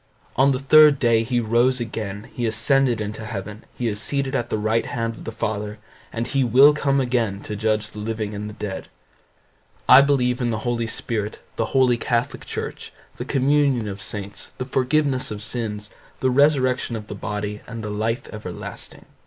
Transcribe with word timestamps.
On 0.35 0.51
the 0.51 0.57
third 0.57 0.97
day 0.97 1.21
he 1.21 1.39
rose 1.39 1.79
again; 1.79 2.29
he 2.33 2.47
ascended 2.47 2.99
into 2.99 3.23
heaven, 3.23 3.65
he 3.77 3.87
is 3.87 4.01
seated 4.01 4.33
at 4.33 4.49
the 4.49 4.57
right 4.57 4.87
hand 4.87 5.13
of 5.13 5.25
the 5.25 5.31
Father, 5.31 5.77
and 6.11 6.25
he 6.25 6.43
will 6.43 6.73
come 6.73 6.99
again 6.99 7.39
to 7.43 7.55
judge 7.55 7.91
the 7.91 7.99
living 7.99 8.33
and 8.33 8.49
the 8.49 8.55
dead. 8.55 8.87
I 9.87 10.01
believe 10.01 10.41
in 10.41 10.49
the 10.49 10.65
Holy 10.65 10.87
Spirit, 10.87 11.37
the 11.55 11.65
holy 11.77 11.97
catholic 11.99 12.47
church, 12.47 12.91
the 13.17 13.25
communion 13.25 13.87
of 13.87 14.01
saints, 14.01 14.49
the 14.57 14.65
forgiveness 14.65 15.29
of 15.29 15.43
sins, 15.43 15.91
the 16.19 16.31
resurrection 16.31 16.95
of 16.95 17.05
the 17.05 17.13
body, 17.13 17.61
and 17.67 17.83
the 17.83 17.91
life 17.91 18.27
everlasting. 18.33 19.05